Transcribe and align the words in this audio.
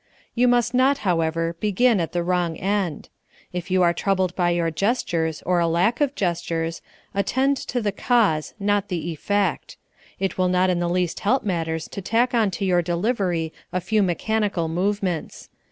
You 0.33 0.47
must 0.47 0.73
not, 0.73 0.97
however, 1.05 1.55
begin 1.59 1.99
at 1.99 2.11
the 2.11 2.23
wrong 2.23 2.57
end: 2.57 3.07
if 3.53 3.69
you 3.69 3.83
are 3.83 3.93
troubled 3.93 4.35
by 4.35 4.49
your 4.49 4.71
gestures, 4.71 5.43
or 5.43 5.59
a 5.59 5.67
lack 5.67 6.01
of 6.01 6.15
gestures, 6.15 6.81
attend 7.13 7.55
to 7.57 7.83
the 7.83 7.91
cause, 7.91 8.55
not 8.59 8.87
the 8.87 9.11
effect. 9.11 9.77
It 10.19 10.39
will 10.39 10.49
not 10.49 10.71
in 10.71 10.79
the 10.79 10.89
least 10.89 11.19
help 11.19 11.43
matters 11.43 11.87
to 11.89 12.01
tack 12.01 12.33
on 12.33 12.49
to 12.49 12.65
your 12.65 12.81
delivery 12.81 13.53
a 13.71 13.79
few 13.79 14.01
mechanical 14.01 14.67
movements. 14.67 15.49